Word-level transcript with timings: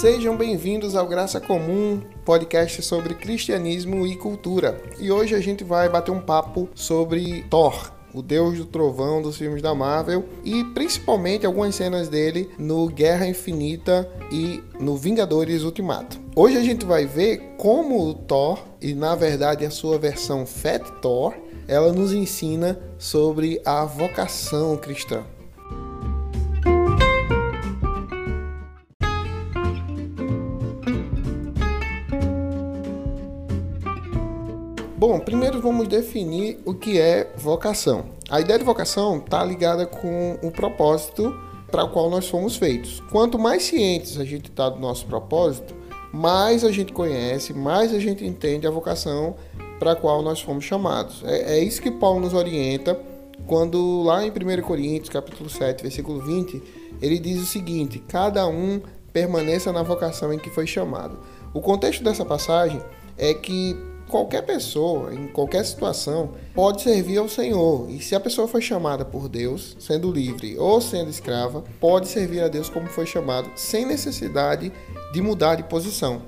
Sejam 0.00 0.36
bem-vindos 0.36 0.94
ao 0.94 1.08
Graça 1.08 1.40
Comum, 1.40 2.00
podcast 2.24 2.80
sobre 2.82 3.14
cristianismo 3.14 4.06
e 4.06 4.14
cultura. 4.14 4.80
E 5.00 5.10
hoje 5.10 5.34
a 5.34 5.40
gente 5.40 5.64
vai 5.64 5.88
bater 5.88 6.12
um 6.12 6.20
papo 6.20 6.68
sobre 6.72 7.42
Thor, 7.50 7.90
o 8.14 8.22
deus 8.22 8.58
do 8.58 8.64
trovão 8.64 9.20
dos 9.20 9.36
filmes 9.36 9.60
da 9.60 9.74
Marvel 9.74 10.24
e 10.44 10.62
principalmente 10.66 11.44
algumas 11.44 11.74
cenas 11.74 12.08
dele 12.08 12.48
no 12.56 12.86
Guerra 12.86 13.26
Infinita 13.26 14.08
e 14.30 14.62
no 14.78 14.96
Vingadores 14.96 15.64
Ultimato. 15.64 16.16
Hoje 16.36 16.56
a 16.56 16.62
gente 16.62 16.86
vai 16.86 17.04
ver 17.04 17.56
como 17.58 18.00
o 18.00 18.14
Thor, 18.14 18.60
e 18.80 18.94
na 18.94 19.16
verdade 19.16 19.66
a 19.66 19.70
sua 19.70 19.98
versão 19.98 20.46
Fat 20.46 20.88
Thor, 21.02 21.34
ela 21.66 21.92
nos 21.92 22.12
ensina 22.12 22.78
sobre 22.98 23.60
a 23.64 23.84
vocação 23.84 24.76
cristã. 24.76 25.24
Bom, 35.08 35.18
primeiro 35.18 35.58
vamos 35.58 35.88
definir 35.88 36.58
o 36.66 36.74
que 36.74 37.00
é 37.00 37.32
vocação. 37.34 38.10
A 38.28 38.42
ideia 38.42 38.58
de 38.58 38.64
vocação 38.66 39.16
está 39.16 39.42
ligada 39.42 39.86
com 39.86 40.38
o 40.42 40.50
propósito 40.50 41.34
para 41.70 41.82
o 41.82 41.88
qual 41.88 42.10
nós 42.10 42.28
fomos 42.28 42.56
feitos. 42.56 43.00
Quanto 43.10 43.38
mais 43.38 43.62
cientes 43.62 44.20
a 44.20 44.24
gente 44.26 44.50
está 44.50 44.68
do 44.68 44.78
nosso 44.78 45.06
propósito, 45.06 45.74
mais 46.12 46.62
a 46.62 46.70
gente 46.70 46.92
conhece, 46.92 47.54
mais 47.54 47.94
a 47.94 47.98
gente 47.98 48.22
entende 48.22 48.66
a 48.66 48.70
vocação 48.70 49.34
para 49.78 49.92
a 49.92 49.96
qual 49.96 50.20
nós 50.20 50.42
fomos 50.42 50.64
chamados. 50.64 51.22
É, 51.24 51.56
é 51.56 51.58
isso 51.58 51.80
que 51.80 51.90
Paulo 51.90 52.20
nos 52.20 52.34
orienta 52.34 53.00
quando 53.46 54.02
lá 54.02 54.22
em 54.26 54.28
1 54.28 54.60
Coríntios, 54.60 55.08
capítulo 55.08 55.48
7, 55.48 55.84
versículo 55.84 56.20
20, 56.20 56.62
ele 57.00 57.18
diz 57.18 57.40
o 57.40 57.46
seguinte: 57.46 57.98
cada 58.06 58.46
um 58.46 58.78
permaneça 59.10 59.72
na 59.72 59.82
vocação 59.82 60.34
em 60.34 60.38
que 60.38 60.50
foi 60.50 60.66
chamado. 60.66 61.18
O 61.54 61.62
contexto 61.62 62.04
dessa 62.04 62.26
passagem 62.26 62.82
é 63.16 63.32
que 63.32 63.74
qualquer 64.08 64.42
pessoa, 64.42 65.14
em 65.14 65.28
qualquer 65.28 65.64
situação, 65.64 66.32
pode 66.54 66.82
servir 66.82 67.18
ao 67.18 67.28
Senhor. 67.28 67.88
E 67.90 68.00
se 68.00 68.14
a 68.14 68.20
pessoa 68.20 68.48
foi 68.48 68.60
chamada 68.60 69.04
por 69.04 69.28
Deus, 69.28 69.76
sendo 69.78 70.10
livre 70.10 70.58
ou 70.58 70.80
sendo 70.80 71.10
escrava, 71.10 71.62
pode 71.78 72.08
servir 72.08 72.40
a 72.40 72.48
Deus 72.48 72.68
como 72.68 72.88
foi 72.88 73.06
chamado, 73.06 73.50
sem 73.54 73.86
necessidade 73.86 74.72
de 75.12 75.22
mudar 75.22 75.54
de 75.54 75.62
posição. 75.62 76.22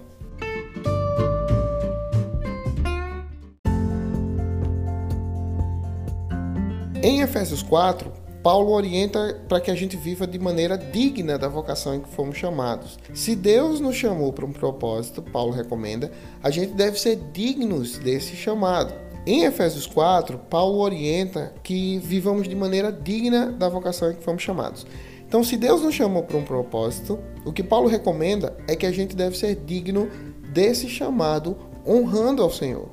Em 7.03 7.23
Efésios 7.23 7.62
4, 7.62 8.12
Paulo 8.42 8.72
orienta 8.72 9.38
para 9.48 9.60
que 9.60 9.70
a 9.70 9.74
gente 9.74 9.96
viva 9.96 10.27
de 10.27 10.38
maneira 10.38 10.78
digna 10.78 11.38
da 11.38 11.46
vocação 11.46 11.94
em 11.94 12.00
que 12.00 12.08
fomos 12.08 12.36
chamados. 12.36 12.98
Se 13.12 13.36
Deus 13.36 13.80
nos 13.80 13.96
chamou 13.96 14.33
para 14.33 14.46
um 14.46 14.52
propósito, 14.52 15.20
Paulo 15.20 15.52
recomenda, 15.52 16.10
a 16.42 16.50
gente 16.50 16.72
deve 16.72 16.98
ser 16.98 17.16
dignos 17.33 17.98
desse 17.98 18.34
chamado. 18.34 18.94
Em 19.27 19.44
Efésios 19.44 19.86
4, 19.86 20.38
Paulo 20.48 20.78
orienta 20.78 21.52
que 21.62 21.98
vivamos 21.98 22.48
de 22.48 22.56
maneira 22.56 22.91
digna 22.91 23.52
da 23.52 23.68
vocação 23.68 24.11
em 24.11 24.14
que 24.14 24.24
fomos 24.24 24.42
chamados. 24.42 24.86
Então, 25.28 25.44
se 25.44 25.56
Deus 25.56 25.83
nos 25.83 25.94
chamou 25.94 26.22
para 26.22 26.38
um 26.38 26.42
propósito, 26.42 27.18
o 27.44 27.52
que 27.52 27.62
Paulo 27.62 27.88
recomenda 27.88 28.56
é 28.66 28.74
que 28.74 28.86
a 28.86 28.91
gente 28.91 29.14
deve 29.14 29.36
ser 29.36 29.55
digno 29.55 30.08
desse 30.52 30.88
chamado, 30.88 31.56
honrando 31.86 32.42
ao 32.42 32.50
Senhor. 32.50 32.88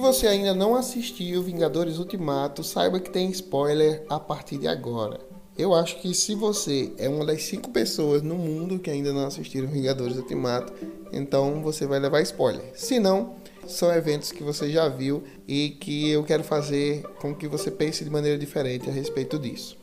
Você 0.00 0.26
ainda 0.26 0.54
não 0.54 0.74
assistiu 0.74 1.42
Vingadores 1.42 1.98
Ultimato, 1.98 2.64
saiba 2.64 2.98
que 2.98 3.10
tem 3.10 3.30
spoiler 3.30 4.04
a 4.08 4.18
partir 4.18 4.56
de 4.58 4.66
agora. 4.66 5.20
Eu 5.56 5.74
acho 5.74 6.00
que 6.00 6.14
se 6.14 6.34
você 6.34 6.92
é 6.96 7.08
uma 7.08 7.24
das 7.24 7.42
cinco 7.42 7.70
pessoas 7.70 8.22
no 8.22 8.34
mundo 8.34 8.78
que 8.78 8.90
ainda 8.90 9.12
não 9.12 9.26
assistiram 9.26 9.68
Vingadores 9.68 10.16
Ultimato, 10.16 10.72
então 11.12 11.62
você 11.62 11.86
vai 11.86 12.00
levar 12.00 12.22
spoiler. 12.22 12.62
Se 12.74 12.98
não, 12.98 13.34
são 13.66 13.92
eventos 13.92 14.32
que 14.32 14.42
você 14.42 14.70
já 14.70 14.88
viu 14.88 15.22
e 15.46 15.70
que 15.80 16.10
eu 16.10 16.24
quero 16.24 16.42
fazer 16.42 17.02
com 17.20 17.34
que 17.34 17.46
você 17.46 17.70
pense 17.70 18.02
de 18.02 18.10
maneira 18.10 18.38
diferente 18.38 18.88
a 18.88 18.92
respeito 18.92 19.38
disso. 19.38 19.79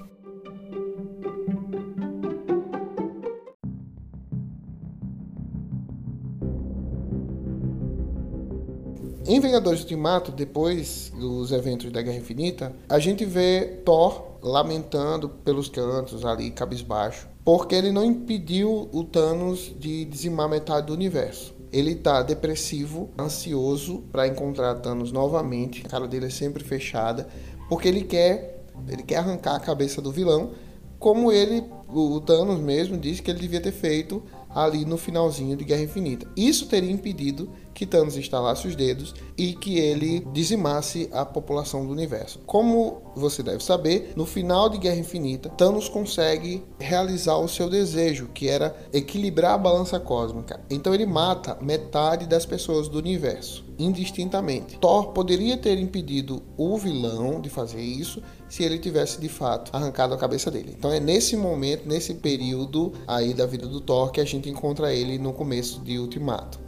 Em 9.30 9.42
Vingadores 9.42 9.82
Ultimato, 9.82 10.32
depois 10.32 11.12
dos 11.14 11.52
eventos 11.52 11.92
da 11.92 12.02
Guerra 12.02 12.16
Infinita, 12.16 12.74
a 12.88 12.98
gente 12.98 13.26
vê 13.26 13.82
Thor 13.84 14.38
lamentando 14.42 15.28
pelos 15.28 15.68
cantos 15.68 16.24
ali, 16.24 16.50
cabisbaixo, 16.50 17.28
porque 17.44 17.76
ele 17.76 17.92
não 17.92 18.06
impediu 18.06 18.88
o 18.90 19.04
Thanos 19.04 19.76
de 19.78 20.06
dizimar 20.06 20.48
metade 20.48 20.88
do 20.88 20.94
universo. 20.94 21.54
Ele 21.74 21.94
tá 21.94 22.24
depressivo, 22.24 23.10
ansioso 23.20 24.02
para 24.14 24.30
encontrar 24.30 24.76
Thanos 24.76 25.12
novamente. 25.12 25.86
A 25.86 25.90
cara 25.90 26.08
dele 26.08 26.28
é 26.28 26.30
sempre 26.30 26.64
fechada, 26.64 27.28
porque 27.68 27.90
ele 27.90 28.04
quer, 28.04 28.64
ele 28.88 29.04
quer 29.04 29.18
arrancar 29.18 29.58
a 29.58 29.60
cabeça 29.60 30.02
do 30.02 30.10
vilão, 30.10 30.52
como 30.98 31.34
ele, 31.34 31.66
o 31.90 32.22
Thanos 32.22 32.62
mesmo, 32.62 32.98
disse 32.98 33.22
que 33.22 33.30
ele 33.30 33.42
devia 33.42 33.60
ter 33.60 33.74
feito 33.74 34.24
ali 34.58 34.86
no 34.86 34.98
finalzinho 34.98 35.56
de 35.56 35.64
Guerra 35.64 35.84
Infinita. 35.84 36.28
Isso 36.36 36.66
teria 36.66 36.92
impedido 36.92 37.48
que 37.76 37.86
Thanos 37.86 38.18
instalasse 38.18 38.68
os 38.68 38.76
dedos 38.76 39.14
e 39.38 39.54
que 39.54 39.78
ele 39.78 40.26
dizimasse 40.34 41.08
a 41.14 41.24
população 41.24 41.86
do 41.86 41.92
universo. 41.92 42.40
Como 42.44 43.04
você 43.16 43.44
deve 43.44 43.64
saber, 43.64 44.14
no 44.16 44.26
final 44.26 44.68
de 44.68 44.80
Guerra 44.80 44.98
Infinita, 44.98 45.48
Thanos 45.50 45.88
consegue 45.88 46.64
realizar 46.80 47.38
o 47.38 47.48
seu 47.48 47.70
desejo, 47.70 48.30
que 48.34 48.50
era 48.50 48.76
equilibrar 48.92 49.54
a 49.54 49.58
balança 49.60 50.00
cósmica. 50.00 50.60
Então 50.72 50.92
ele 50.92 51.06
mata 51.06 51.56
metade 51.62 52.26
das 52.26 52.48
pessoas 52.48 52.88
do 52.88 52.98
universo, 52.98 53.64
indistintamente. 53.78 54.80
Thor 54.80 55.10
poderia 55.10 55.56
ter 55.56 55.78
impedido 55.78 56.42
o 56.58 56.78
vilão 56.80 57.40
de 57.40 57.50
fazer 57.50 57.82
isso 57.82 58.24
se 58.50 58.64
ele 58.64 58.78
tivesse 58.78 59.20
de 59.20 59.30
fato 59.30 59.72
arrancado 59.76 60.14
a 60.14 60.18
cabeça 60.18 60.50
dele. 60.50 60.76
Então 60.78 60.92
é 60.92 61.00
nesse 61.00 61.36
momento, 61.36 61.88
nesse 61.88 62.16
período 62.16 62.94
aí 63.08 63.34
da 63.34 63.46
vida 63.46 63.68
do 63.68 63.82
Thor 63.82 64.12
que 64.12 64.22
a 64.22 64.26
gente 64.26 64.50
encontra 64.50 64.94
ele 64.94 65.18
no 65.18 65.34
começo 65.34 65.82
de 65.82 66.00
Ultimato. 66.00 66.68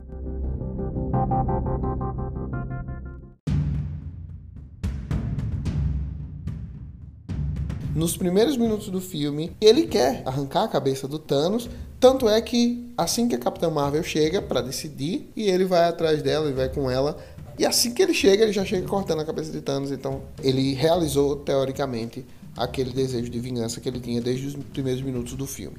Nos 7.96 8.16
primeiros 8.16 8.56
minutos 8.56 8.88
do 8.88 9.02
filme, 9.02 9.52
ele 9.60 9.86
quer 9.86 10.24
arrancar 10.26 10.64
a 10.64 10.68
cabeça 10.70 11.06
do 11.06 11.20
Thanos, 11.20 11.70
tanto 12.00 12.30
é 12.30 12.40
que 12.40 12.94
assim 12.98 13.28
que 13.28 13.36
a 13.36 13.38
Capitã 13.38 13.70
Marvel 13.70 14.04
chega 14.04 14.42
para 14.42 14.62
decidir, 14.62 15.30
e 15.36 15.50
ele 15.50 15.66
vai 15.66 15.90
atrás 15.90 16.22
dela 16.22 16.50
e 16.50 16.54
vai 16.54 16.70
com 16.70 16.90
ela, 16.90 17.18
e 17.60 17.66
assim 17.66 17.94
que 17.94 18.02
ele 18.02 18.14
chega, 18.14 18.44
ele 18.44 18.54
já 18.54 18.64
chega 18.64 18.88
cortando 18.88 19.20
a 19.20 19.26
cabeça 19.26 19.52
de 19.52 19.60
Thanos, 19.60 19.92
então 19.92 20.22
ele 20.42 20.74
realizou 20.74 21.36
teoricamente 21.36 22.26
aquele 22.56 22.92
desejo 22.92 23.30
de 23.30 23.38
vingança 23.38 23.82
que 23.82 23.90
ele 23.90 24.00
tinha 24.00 24.22
desde 24.22 24.48
os 24.48 24.56
primeiros 24.56 25.02
minutos 25.02 25.34
do 25.34 25.46
filme. 25.46 25.78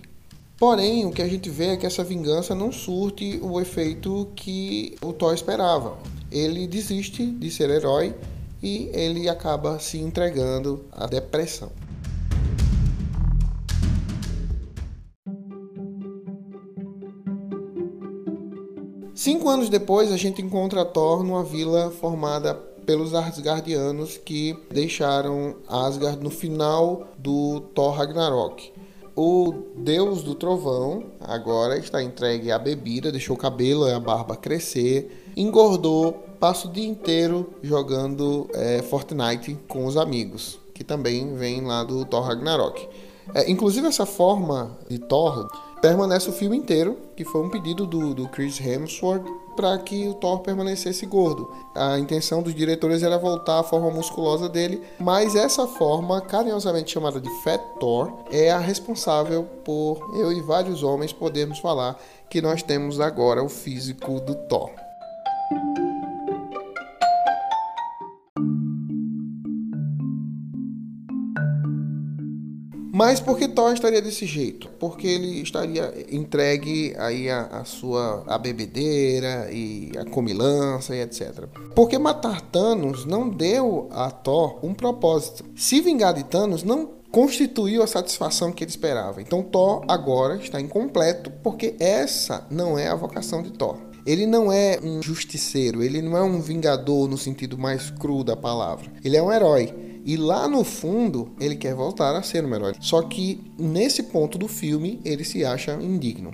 Porém, 0.58 1.06
o 1.06 1.10
que 1.10 1.22
a 1.22 1.26
gente 1.26 1.48
vê 1.48 1.68
é 1.68 1.76
que 1.78 1.86
essa 1.86 2.04
vingança 2.04 2.54
não 2.54 2.70
surte 2.70 3.40
o 3.42 3.58
efeito 3.58 4.28
que 4.36 4.94
o 5.00 5.10
Thor 5.10 5.32
esperava. 5.32 5.96
Ele 6.30 6.66
desiste 6.66 7.24
de 7.24 7.50
ser 7.50 7.70
herói 7.70 8.14
e 8.62 8.90
ele 8.92 9.26
acaba 9.26 9.78
se 9.78 9.96
entregando 9.96 10.84
à 10.92 11.06
depressão. 11.06 11.72
Cinco 19.22 19.50
anos 19.50 19.68
depois, 19.68 20.10
a 20.10 20.16
gente 20.16 20.40
encontra 20.40 20.82
Thor 20.82 21.22
numa 21.22 21.44
vila 21.44 21.90
formada 21.90 22.54
pelos 22.54 23.12
Asgardianos 23.12 24.16
que 24.16 24.56
deixaram 24.70 25.56
Asgard 25.68 26.24
no 26.24 26.30
final 26.30 27.06
do 27.18 27.60
Thor 27.74 27.92
Ragnarok. 27.92 28.72
O 29.14 29.52
deus 29.76 30.22
do 30.22 30.34
trovão 30.34 31.04
agora 31.20 31.76
está 31.76 32.02
entregue 32.02 32.50
à 32.50 32.58
bebida, 32.58 33.12
deixou 33.12 33.36
o 33.36 33.38
cabelo 33.38 33.86
e 33.86 33.92
a 33.92 34.00
barba 34.00 34.36
crescer, 34.36 35.30
engordou, 35.36 36.14
passa 36.40 36.66
o 36.66 36.72
dia 36.72 36.88
inteiro 36.88 37.52
jogando 37.62 38.48
é, 38.54 38.80
Fortnite 38.80 39.54
com 39.68 39.84
os 39.84 39.98
amigos, 39.98 40.58
que 40.72 40.82
também 40.82 41.34
vem 41.34 41.60
lá 41.60 41.84
do 41.84 42.06
Thor 42.06 42.22
Ragnarok. 42.22 42.88
É, 43.34 43.50
inclusive 43.50 43.86
essa 43.86 44.06
forma 44.06 44.78
de 44.88 44.98
Thor 44.98 45.46
permanece 45.80 46.28
o 46.28 46.32
filme 46.32 46.56
inteiro, 46.56 46.96
que 47.16 47.24
foi 47.24 47.42
um 47.42 47.50
pedido 47.50 47.86
do, 47.86 48.14
do 48.14 48.28
Chris 48.28 48.60
Hemsworth 48.60 49.24
para 49.56 49.76
que 49.78 50.08
o 50.08 50.14
Thor 50.14 50.40
permanecesse 50.40 51.04
gordo. 51.06 51.50
A 51.74 51.98
intenção 51.98 52.42
dos 52.42 52.54
diretores 52.54 53.02
era 53.02 53.18
voltar 53.18 53.60
à 53.60 53.62
forma 53.62 53.90
musculosa 53.90 54.48
dele, 54.48 54.82
mas 54.98 55.34
essa 55.34 55.66
forma, 55.66 56.20
carinhosamente 56.20 56.92
chamada 56.92 57.20
de 57.20 57.28
Fat 57.42 57.60
Thor, 57.78 58.12
é 58.30 58.50
a 58.50 58.58
responsável 58.58 59.44
por 59.64 59.98
eu 60.14 60.32
e 60.32 60.40
vários 60.40 60.82
homens 60.82 61.12
podermos 61.12 61.58
falar 61.58 62.00
que 62.28 62.40
nós 62.40 62.62
temos 62.62 63.00
agora 63.00 63.42
o 63.42 63.48
físico 63.48 64.20
do 64.20 64.34
Thor. 64.34 64.70
Mas 73.00 73.18
por 73.18 73.38
que 73.38 73.48
Thor 73.48 73.72
estaria 73.72 74.02
desse 74.02 74.26
jeito? 74.26 74.68
Porque 74.78 75.06
ele 75.06 75.40
estaria 75.40 75.90
entregue 76.10 76.94
aí 76.98 77.30
a, 77.30 77.46
a 77.46 77.64
sua 77.64 78.22
a 78.26 78.36
bebedeira 78.36 79.48
e 79.50 79.90
a 79.96 80.04
comilança 80.04 80.94
e 80.94 81.00
etc. 81.00 81.46
Porque 81.74 81.98
matar 81.98 82.42
Thanos 82.42 83.06
não 83.06 83.30
deu 83.30 83.88
a 83.90 84.10
Thor 84.10 84.58
um 84.62 84.74
propósito. 84.74 85.46
Se 85.56 85.80
vingar 85.80 86.12
de 86.12 86.24
Thanos 86.24 86.62
não 86.62 86.90
constituiu 87.10 87.82
a 87.82 87.86
satisfação 87.86 88.52
que 88.52 88.64
ele 88.64 88.70
esperava. 88.70 89.22
Então 89.22 89.42
Thor 89.42 89.82
agora 89.88 90.36
está 90.36 90.60
incompleto 90.60 91.30
porque 91.42 91.76
essa 91.80 92.46
não 92.50 92.78
é 92.78 92.88
a 92.88 92.94
vocação 92.94 93.42
de 93.42 93.50
Thor. 93.50 93.78
Ele 94.04 94.26
não 94.26 94.52
é 94.52 94.78
um 94.82 95.02
justiceiro, 95.02 95.82
ele 95.82 96.02
não 96.02 96.18
é 96.18 96.22
um 96.22 96.38
vingador 96.38 97.08
no 97.08 97.16
sentido 97.16 97.56
mais 97.56 97.88
cru 97.88 98.22
da 98.22 98.36
palavra. 98.36 98.92
Ele 99.02 99.16
é 99.16 99.22
um 99.22 99.32
herói. 99.32 99.89
E 100.04 100.16
lá 100.16 100.48
no 100.48 100.64
fundo, 100.64 101.32
ele 101.38 101.56
quer 101.56 101.74
voltar 101.74 102.16
a 102.16 102.22
ser 102.22 102.44
um 102.44 102.54
herói. 102.54 102.74
Só 102.80 103.02
que 103.02 103.52
nesse 103.58 104.04
ponto 104.04 104.38
do 104.38 104.48
filme, 104.48 105.00
ele 105.04 105.24
se 105.24 105.44
acha 105.44 105.74
indigno. 105.74 106.30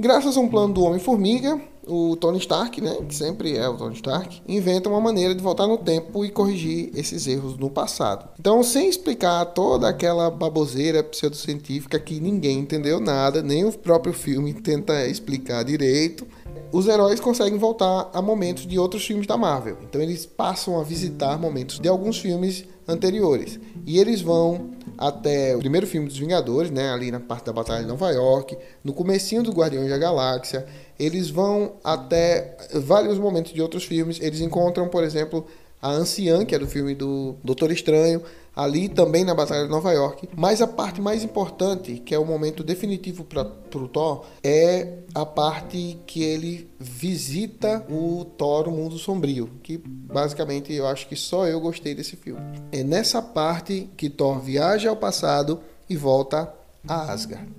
Graças 0.00 0.36
a 0.36 0.40
um 0.40 0.48
plano 0.48 0.72
do 0.74 0.82
Homem-Formiga, 0.82 1.60
o 1.88 2.16
Tony 2.16 2.38
Stark, 2.38 2.80
né, 2.80 2.96
que 3.08 3.14
sempre 3.14 3.56
é 3.56 3.68
o 3.68 3.76
Tony 3.76 3.94
Stark, 3.94 4.42
inventa 4.46 4.88
uma 4.88 5.00
maneira 5.00 5.34
de 5.34 5.42
voltar 5.42 5.66
no 5.66 5.78
tempo 5.78 6.24
e 6.24 6.30
corrigir 6.30 6.90
esses 6.94 7.26
erros 7.26 7.56
no 7.56 7.70
passado. 7.70 8.28
Então, 8.38 8.62
sem 8.62 8.88
explicar 8.88 9.44
toda 9.46 9.88
aquela 9.88 10.30
baboseira 10.30 11.02
pseudocientífica 11.02 11.98
que 11.98 12.20
ninguém 12.20 12.58
entendeu 12.58 13.00
nada, 13.00 13.42
nem 13.42 13.64
o 13.64 13.72
próprio 13.72 14.12
filme 14.12 14.52
tenta 14.52 15.06
explicar 15.06 15.64
direito, 15.64 16.26
os 16.72 16.86
heróis 16.86 17.20
conseguem 17.20 17.58
voltar 17.58 18.10
a 18.12 18.22
momentos 18.22 18.66
de 18.66 18.78
outros 18.78 19.04
filmes 19.04 19.26
da 19.26 19.36
Marvel. 19.36 19.78
Então, 19.82 20.00
eles 20.00 20.26
passam 20.26 20.78
a 20.80 20.82
visitar 20.82 21.38
momentos 21.38 21.78
de 21.78 21.88
alguns 21.88 22.18
filmes 22.18 22.64
anteriores. 22.86 23.58
E 23.86 23.98
eles 23.98 24.20
vão 24.20 24.70
até 24.96 25.54
o 25.54 25.60
primeiro 25.60 25.86
filme 25.86 26.08
dos 26.08 26.18
Vingadores, 26.18 26.70
né, 26.70 26.90
ali 26.90 27.10
na 27.12 27.20
parte 27.20 27.46
da 27.46 27.52
Batalha 27.52 27.82
de 27.82 27.86
Nova 27.88 28.10
York, 28.10 28.56
no 28.82 28.92
comecinho 28.92 29.44
do 29.44 29.52
Guardiões 29.52 29.88
da 29.88 29.96
Galáxia, 29.96 30.66
eles 30.98 31.30
vão 31.30 31.74
até 31.84 32.56
vários 32.74 33.16
momentos 33.18 33.52
de 33.52 33.62
outros 33.62 33.84
filmes. 33.84 34.18
Eles 34.20 34.40
encontram, 34.40 34.88
por 34.88 35.04
exemplo, 35.04 35.46
a 35.80 35.90
anciã, 35.90 36.44
que 36.44 36.54
é 36.54 36.58
do 36.58 36.66
filme 36.66 36.94
do 36.94 37.36
Doutor 37.42 37.70
Estranho, 37.70 38.22
ali 38.58 38.88
também 38.88 39.24
na 39.24 39.36
Batalha 39.36 39.64
de 39.64 39.70
Nova 39.70 39.92
York. 39.92 40.28
Mas 40.36 40.60
a 40.60 40.66
parte 40.66 41.00
mais 41.00 41.22
importante, 41.22 42.02
que 42.04 42.12
é 42.12 42.18
o 42.18 42.24
momento 42.24 42.64
definitivo 42.64 43.24
para 43.24 43.42
o 43.42 43.86
Thor, 43.88 44.24
é 44.42 44.98
a 45.14 45.24
parte 45.24 45.96
que 46.04 46.24
ele 46.24 46.68
visita 46.78 47.86
o 47.88 48.24
Thor, 48.24 48.66
o 48.66 48.72
Mundo 48.72 48.98
Sombrio, 48.98 49.48
que 49.62 49.78
basicamente 49.78 50.72
eu 50.72 50.88
acho 50.88 51.06
que 51.06 51.14
só 51.14 51.46
eu 51.46 51.60
gostei 51.60 51.94
desse 51.94 52.16
filme. 52.16 52.40
É 52.72 52.82
nessa 52.82 53.22
parte 53.22 53.88
que 53.96 54.10
Thor 54.10 54.40
viaja 54.40 54.90
ao 54.90 54.96
passado 54.96 55.60
e 55.88 55.96
volta 55.96 56.52
a 56.86 57.12
Asgard. 57.12 57.57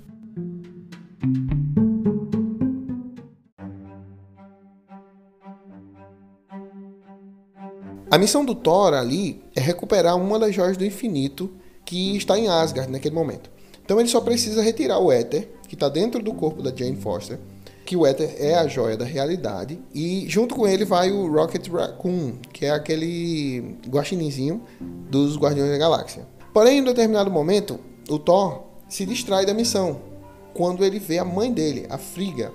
A 8.12 8.18
missão 8.18 8.44
do 8.44 8.56
Thor 8.56 8.96
ali 8.96 9.40
é 9.56 9.60
recuperar 9.60 10.18
uma 10.18 10.40
das 10.40 10.56
joias 10.56 10.76
do 10.76 10.84
infinito 10.84 11.52
que 11.86 12.18
está 12.18 12.40
em 12.40 12.48
Asgard 12.48 12.92
naquele 12.92 13.14
momento. 13.14 13.52
Então 13.86 14.00
ele 14.00 14.10
só 14.10 14.20
precisa 14.20 14.64
retirar 14.64 14.98
o 14.98 15.12
éter, 15.12 15.48
que 15.68 15.76
está 15.76 15.88
dentro 15.88 16.20
do 16.22 16.34
corpo 16.34 16.64
da 16.64 16.76
Jane 16.76 16.96
Foster, 16.96 17.40
que 17.86 17.96
o 17.96 18.08
éter 18.08 18.36
é 18.40 18.56
a 18.56 18.68
joia 18.68 18.98
da 18.98 19.06
realidade, 19.06 19.80
e 19.94 20.26
junto 20.28 20.56
com 20.56 20.68
ele 20.68 20.86
vai 20.86 21.12
o 21.12 21.32
Rocket 21.32 21.68
Raccoon, 21.68 22.34
que 22.52 22.66
é 22.66 22.72
aquele 22.72 23.78
guaxinizinho 23.88 24.64
dos 24.82 25.38
Guardiões 25.38 25.70
da 25.70 25.78
Galáxia. 25.78 26.28
Porém, 26.52 26.80
em 26.80 26.84
determinado 26.84 27.30
momento, 27.30 27.80
o 28.10 28.18
Thor 28.18 28.64
se 28.88 29.06
distrai 29.06 29.46
da 29.46 29.54
missão, 29.54 30.02
quando 30.56 30.84
ele 30.84 30.98
vê 30.98 31.20
a 31.20 31.26
mãe 31.26 31.52
dele, 31.52 31.86
a 31.92 31.98
Frigga, 32.00 32.52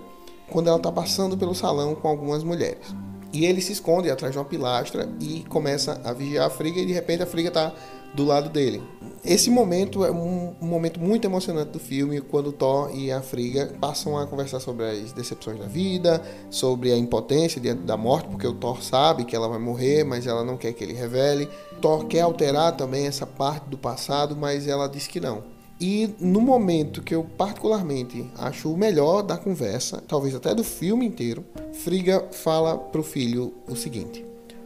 quando 0.50 0.67
ela 0.67 0.79
está 0.79 0.91
passando 0.91 1.37
pelo 1.37 1.55
salão 1.55 1.95
com 1.95 2.09
algumas 2.09 2.43
mulheres. 2.43 2.93
E 3.35 3.45
ele 3.45 3.61
se 3.61 3.73
esconde 3.73 4.09
atrás 4.09 4.33
de 4.33 4.39
uma 4.39 4.45
pilastra 4.45 5.09
e 5.21 5.45
começa 5.49 6.01
a 6.05 6.13
vigiar 6.13 6.47
a 6.47 6.51
Friga 6.51 6.79
e 6.81 6.87
de 6.87 6.93
repente 6.93 7.25
a 7.25 7.27
Friga 7.27 7.49
está 7.49 7.75
do 8.15 8.25
lado 8.25 8.49
dele. 8.49 8.81
Esse 9.25 9.51
momento 9.51 10.05
é 10.05 10.11
um, 10.13 10.55
um, 10.63 10.67
momento 10.67 11.01
muito 11.01 11.25
emocionante 11.25 11.73
do 11.73 11.81
filme, 11.81 12.21
quando 12.21 12.53
Thor 12.53 12.95
e 12.95 13.11
a 13.11 13.21
Friga 13.21 13.75
passam 13.81 14.17
a 14.17 14.25
conversar 14.25 14.61
sobre 14.61 14.89
as 14.89 15.13
decepções 15.13 15.59
da 15.59 15.67
vida, 15.67 16.23
sobre 16.49 16.93
a 16.93 16.97
impotência 16.97 17.61
diante 17.61 17.83
da 17.83 17.97
morte, 17.97 18.29
porque 18.29 18.47
o 18.47 18.53
Thor 18.53 18.81
sabe 18.85 19.25
que 19.25 19.35
ela 19.35 19.49
vai 19.49 19.59
morrer, 19.59 20.05
mas 20.05 20.29
ela 20.29 20.45
não 20.45 20.57
quer 20.57 20.73
que 20.73 20.85
ele 20.85 20.93
revele. 20.93 21.49
Thor 21.81 22.07
quer 22.07 22.21
alterar 22.21 22.77
também 22.77 23.07
essa 23.09 23.27
parte 23.27 23.69
do 23.69 23.77
passado, 23.77 24.37
mas 24.37 24.69
ela 24.69 24.87
diz 24.87 25.09
que 25.09 25.19
não. 25.19 25.54
E 25.87 26.09
no 26.19 26.41
momento 26.41 27.03
que 27.03 27.15
eu 27.15 27.23
particularmente 27.37 28.27
acho 28.39 28.73
o 28.73 28.77
melhor 28.77 29.21
da 29.21 29.37
conversa, 29.37 30.03
talvez 30.09 30.35
até 30.35 30.55
do 30.55 30.65
filme 30.65 31.05
inteiro, 31.05 31.45
Friga 31.75 32.27
fala 32.33 32.79
pro 32.79 33.03
filho 33.03 33.53
o 33.69 33.77
seguinte: 33.77 34.25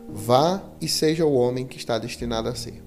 Vá 0.08 0.62
e 0.80 0.86
seja 0.86 1.26
o 1.26 1.34
homem 1.34 1.66
que 1.66 1.76
está 1.76 1.98
destinado 1.98 2.48
a 2.48 2.54
ser. 2.54 2.80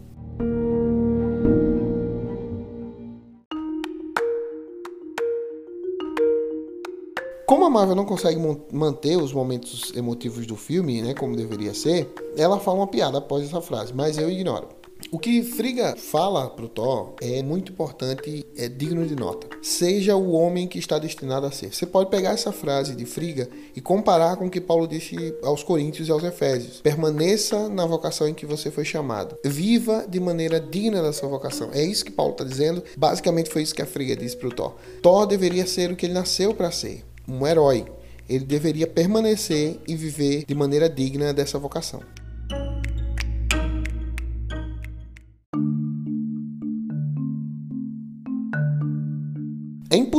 Como 7.45 7.65
a 7.65 7.69
Marvel 7.69 7.97
não 7.97 8.05
consegue 8.05 8.39
manter 8.71 9.17
os 9.17 9.33
momentos 9.33 9.91
emotivos 9.93 10.47
do 10.47 10.55
filme, 10.55 11.01
né, 11.01 11.13
como 11.13 11.35
deveria 11.35 11.73
ser, 11.73 12.09
ela 12.37 12.61
fala 12.61 12.77
uma 12.77 12.87
piada 12.87 13.17
após 13.17 13.43
essa 13.43 13.59
frase, 13.59 13.93
mas 13.93 14.17
eu 14.17 14.31
ignoro. 14.31 14.80
O 15.13 15.19
que 15.19 15.43
Friga 15.43 15.97
fala 15.97 16.49
pro 16.49 16.69
Thor 16.69 17.15
é 17.19 17.43
muito 17.43 17.73
importante, 17.73 18.45
é 18.55 18.69
digno 18.69 19.05
de 19.05 19.13
nota. 19.13 19.45
Seja 19.61 20.15
o 20.15 20.31
homem 20.31 20.69
que 20.69 20.79
está 20.79 20.97
destinado 20.97 21.45
a 21.45 21.51
ser. 21.51 21.73
Você 21.73 21.85
pode 21.85 22.09
pegar 22.09 22.29
essa 22.29 22.53
frase 22.53 22.95
de 22.95 23.05
Friga 23.05 23.49
e 23.75 23.81
comparar 23.81 24.37
com 24.37 24.45
o 24.45 24.49
que 24.49 24.61
Paulo 24.61 24.87
disse 24.87 25.35
aos 25.43 25.63
Coríntios 25.63 26.07
e 26.07 26.11
aos 26.13 26.23
Efésios. 26.23 26.79
Permaneça 26.79 27.67
na 27.67 27.85
vocação 27.85 28.25
em 28.25 28.33
que 28.33 28.45
você 28.45 28.71
foi 28.71 28.85
chamado. 28.85 29.37
Viva 29.43 30.05
de 30.07 30.17
maneira 30.17 30.61
digna 30.61 31.01
da 31.01 31.11
sua 31.11 31.27
vocação. 31.27 31.71
É 31.73 31.83
isso 31.83 32.05
que 32.05 32.11
Paulo 32.11 32.31
está 32.31 32.45
dizendo. 32.45 32.81
Basicamente 32.95 33.49
foi 33.49 33.63
isso 33.63 33.75
que 33.75 33.81
a 33.81 33.85
Friga 33.85 34.15
disse 34.15 34.37
pro 34.37 34.49
Thor. 34.49 34.75
Thor 35.01 35.27
deveria 35.27 35.67
ser 35.67 35.91
o 35.91 35.95
que 35.97 36.05
ele 36.05 36.13
nasceu 36.13 36.53
para 36.53 36.71
ser, 36.71 37.03
um 37.27 37.45
herói. 37.45 37.85
Ele 38.29 38.45
deveria 38.45 38.87
permanecer 38.87 39.77
e 39.85 39.93
viver 39.93 40.45
de 40.47 40.55
maneira 40.55 40.89
digna 40.89 41.33
dessa 41.33 41.59
vocação. 41.59 42.01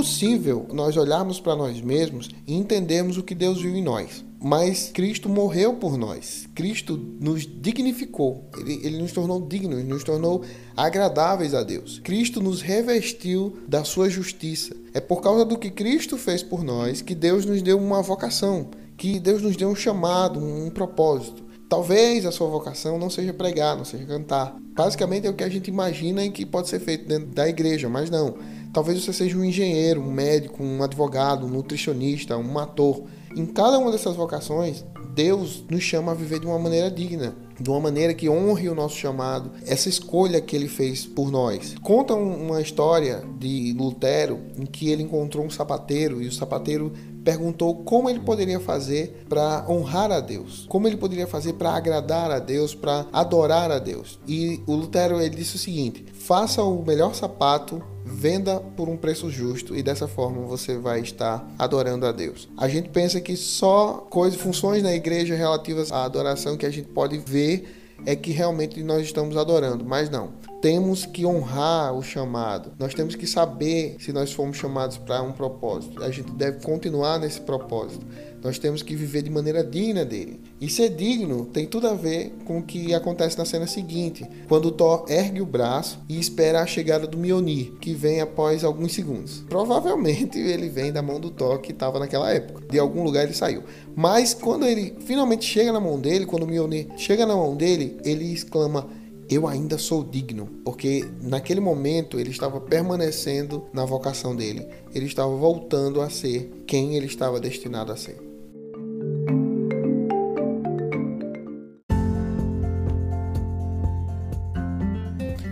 Impossível 0.02 0.66
nós 0.72 0.96
olharmos 0.96 1.38
para 1.38 1.54
nós 1.54 1.80
mesmos 1.80 2.28
e 2.44 2.56
entendermos 2.56 3.18
o 3.18 3.22
que 3.22 3.36
Deus 3.36 3.62
viu 3.62 3.76
em 3.76 3.80
nós. 3.80 4.24
Mas 4.42 4.90
Cristo 4.92 5.28
morreu 5.28 5.74
por 5.74 5.96
nós. 5.96 6.48
Cristo 6.56 6.98
nos 7.20 7.46
dignificou. 7.46 8.50
Ele, 8.58 8.80
ele 8.82 8.98
nos 8.98 9.12
tornou 9.12 9.40
dignos, 9.40 9.84
nos 9.84 10.02
tornou 10.02 10.42
agradáveis 10.76 11.54
a 11.54 11.62
Deus. 11.62 12.00
Cristo 12.00 12.40
nos 12.42 12.60
revestiu 12.62 13.56
da 13.68 13.84
sua 13.84 14.10
justiça. 14.10 14.74
É 14.92 15.00
por 15.00 15.20
causa 15.20 15.44
do 15.44 15.56
que 15.56 15.70
Cristo 15.70 16.18
fez 16.18 16.42
por 16.42 16.64
nós 16.64 17.00
que 17.00 17.14
Deus 17.14 17.44
nos 17.44 17.62
deu 17.62 17.78
uma 17.78 18.02
vocação, 18.02 18.70
que 18.96 19.20
Deus 19.20 19.40
nos 19.40 19.54
deu 19.54 19.68
um 19.68 19.76
chamado, 19.76 20.40
um 20.40 20.68
propósito. 20.68 21.44
Talvez 21.68 22.26
a 22.26 22.32
sua 22.32 22.48
vocação 22.48 22.98
não 22.98 23.08
seja 23.08 23.32
pregar, 23.32 23.76
não 23.76 23.84
seja 23.84 24.04
cantar. 24.04 24.56
Basicamente 24.74 25.28
é 25.28 25.30
o 25.30 25.34
que 25.34 25.44
a 25.44 25.48
gente 25.48 25.68
imagina 25.68 26.24
e 26.24 26.30
que 26.32 26.44
pode 26.44 26.68
ser 26.68 26.80
feito 26.80 27.06
dentro 27.06 27.28
da 27.28 27.48
igreja, 27.48 27.88
mas 27.88 28.10
não. 28.10 28.34
Talvez 28.72 29.04
você 29.04 29.12
seja 29.12 29.36
um 29.36 29.44
engenheiro, 29.44 30.00
um 30.00 30.10
médico, 30.10 30.62
um 30.62 30.82
advogado, 30.82 31.44
um 31.44 31.50
nutricionista, 31.50 32.38
um 32.38 32.58
ator. 32.58 33.02
Em 33.36 33.44
cada 33.44 33.78
uma 33.78 33.92
dessas 33.92 34.16
vocações, 34.16 34.84
Deus 35.14 35.62
nos 35.68 35.82
chama 35.82 36.12
a 36.12 36.14
viver 36.14 36.40
de 36.40 36.46
uma 36.46 36.58
maneira 36.58 36.90
digna, 36.90 37.36
de 37.60 37.68
uma 37.68 37.80
maneira 37.80 38.14
que 38.14 38.30
honre 38.30 38.70
o 38.70 38.74
nosso 38.74 38.96
chamado, 38.96 39.52
essa 39.66 39.90
escolha 39.90 40.40
que 40.40 40.56
ele 40.56 40.68
fez 40.68 41.04
por 41.04 41.30
nós. 41.30 41.74
Conta 41.82 42.14
uma 42.14 42.62
história 42.62 43.22
de 43.38 43.74
Lutero 43.76 44.40
em 44.58 44.64
que 44.64 44.88
ele 44.88 45.02
encontrou 45.02 45.44
um 45.44 45.50
sapateiro 45.50 46.22
e 46.22 46.26
o 46.26 46.32
sapateiro 46.32 46.92
perguntou 47.22 47.76
como 47.84 48.08
ele 48.08 48.20
poderia 48.20 48.58
fazer 48.58 49.24
para 49.28 49.66
honrar 49.68 50.10
a 50.10 50.20
Deus, 50.20 50.64
como 50.68 50.88
ele 50.88 50.96
poderia 50.96 51.26
fazer 51.26 51.52
para 51.52 51.74
agradar 51.74 52.30
a 52.30 52.38
Deus, 52.38 52.74
para 52.74 53.06
adorar 53.12 53.70
a 53.70 53.78
Deus. 53.78 54.18
E 54.26 54.62
o 54.66 54.74
Lutero 54.74 55.20
ele 55.20 55.36
disse 55.36 55.56
o 55.56 55.58
seguinte: 55.58 56.06
faça 56.14 56.62
o 56.62 56.82
melhor 56.82 57.14
sapato 57.14 57.82
venda 58.04 58.60
por 58.76 58.88
um 58.88 58.96
preço 58.96 59.30
justo 59.30 59.76
e 59.76 59.82
dessa 59.82 60.08
forma 60.08 60.42
você 60.42 60.76
vai 60.76 61.00
estar 61.00 61.46
adorando 61.58 62.06
a 62.06 62.12
Deus. 62.12 62.48
A 62.56 62.68
gente 62.68 62.88
pensa 62.88 63.20
que 63.20 63.36
só 63.36 64.06
coisas, 64.10 64.40
funções 64.40 64.82
na 64.82 64.92
igreja 64.92 65.34
relativas 65.34 65.92
à 65.92 66.04
adoração 66.04 66.56
que 66.56 66.66
a 66.66 66.70
gente 66.70 66.88
pode 66.88 67.18
ver 67.18 68.00
é 68.04 68.16
que 68.16 68.32
realmente 68.32 68.82
nós 68.82 69.02
estamos 69.02 69.36
adorando, 69.36 69.84
mas 69.84 70.10
não. 70.10 70.30
Temos 70.62 71.04
que 71.04 71.26
honrar 71.26 71.92
o 71.92 72.04
chamado. 72.04 72.70
Nós 72.78 72.94
temos 72.94 73.16
que 73.16 73.26
saber 73.26 73.96
se 73.98 74.12
nós 74.12 74.32
fomos 74.32 74.56
chamados 74.56 74.96
para 74.96 75.20
um 75.20 75.32
propósito. 75.32 76.00
A 76.04 76.08
gente 76.08 76.30
deve 76.30 76.64
continuar 76.64 77.18
nesse 77.18 77.40
propósito. 77.40 78.06
Nós 78.40 78.60
temos 78.60 78.80
que 78.80 78.94
viver 78.94 79.22
de 79.22 79.30
maneira 79.30 79.64
digna 79.64 80.04
dele. 80.04 80.40
E 80.60 80.68
ser 80.68 80.90
digno 80.90 81.46
tem 81.46 81.66
tudo 81.66 81.88
a 81.88 81.94
ver 81.94 82.32
com 82.44 82.58
o 82.58 82.62
que 82.62 82.94
acontece 82.94 83.36
na 83.36 83.44
cena 83.44 83.66
seguinte, 83.66 84.24
quando 84.48 84.70
Thor 84.70 85.04
ergue 85.08 85.40
o 85.40 85.46
braço 85.46 85.98
e 86.08 86.20
espera 86.20 86.60
a 86.60 86.66
chegada 86.66 87.08
do 87.08 87.18
Mjolnir, 87.18 87.72
que 87.80 87.92
vem 87.92 88.20
após 88.20 88.62
alguns 88.62 88.92
segundos. 88.92 89.44
Provavelmente 89.48 90.38
ele 90.42 90.68
vem 90.68 90.92
da 90.92 91.02
mão 91.02 91.18
do 91.18 91.30
Thor 91.30 91.58
que 91.58 91.72
estava 91.72 91.98
naquela 91.98 92.32
época. 92.32 92.64
De 92.70 92.78
algum 92.78 93.02
lugar 93.02 93.24
ele 93.24 93.34
saiu. 93.34 93.64
Mas 93.96 94.32
quando 94.32 94.64
ele 94.64 94.94
finalmente 95.00 95.44
chega 95.44 95.72
na 95.72 95.80
mão 95.80 95.98
dele, 95.98 96.24
quando 96.24 96.44
o 96.44 96.46
Mjolnir 96.46 96.86
chega 96.96 97.26
na 97.26 97.34
mão 97.34 97.56
dele, 97.56 97.96
ele 98.04 98.32
exclama: 98.32 99.01
eu 99.34 99.46
ainda 99.46 99.78
sou 99.78 100.04
digno, 100.04 100.46
porque 100.64 101.08
naquele 101.22 101.60
momento 101.60 102.20
ele 102.20 102.30
estava 102.30 102.60
permanecendo 102.60 103.64
na 103.72 103.84
vocação 103.84 104.36
dele, 104.36 104.68
ele 104.94 105.06
estava 105.06 105.34
voltando 105.34 106.00
a 106.00 106.10
ser 106.10 106.50
quem 106.66 106.96
ele 106.96 107.06
estava 107.06 107.40
destinado 107.40 107.92
a 107.92 107.96
ser. 107.96 108.16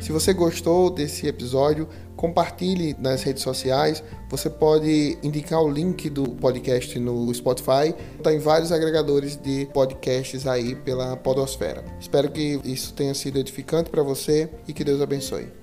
Se 0.00 0.12
você 0.12 0.32
gostou 0.32 0.90
desse 0.90 1.26
episódio, 1.28 1.88
compartilhe 2.20 2.94
nas 2.98 3.22
redes 3.22 3.42
sociais. 3.42 4.04
Você 4.28 4.50
pode 4.50 5.16
indicar 5.22 5.62
o 5.62 5.70
link 5.70 6.10
do 6.10 6.24
podcast 6.24 6.98
no 6.98 7.32
Spotify. 7.34 7.94
Está 8.18 8.30
em 8.30 8.38
vários 8.38 8.70
agregadores 8.70 9.36
de 9.36 9.66
podcasts 9.72 10.46
aí 10.46 10.74
pela 10.74 11.16
Podosfera. 11.16 11.82
Espero 11.98 12.30
que 12.30 12.60
isso 12.62 12.92
tenha 12.92 13.14
sido 13.14 13.38
edificante 13.38 13.88
para 13.88 14.02
você 14.02 14.50
e 14.68 14.74
que 14.74 14.84
Deus 14.84 15.00
abençoe. 15.00 15.59